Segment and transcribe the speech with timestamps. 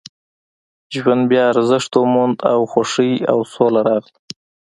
[0.95, 4.17] ژوند بیا ارزښت وموند او خوښۍ او سوله راغله